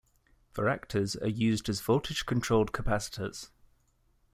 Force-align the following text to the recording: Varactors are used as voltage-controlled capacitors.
Varactors 0.55 1.15
are 1.21 1.27
used 1.29 1.69
as 1.69 1.79
voltage-controlled 1.79 2.71
capacitors. 2.71 3.51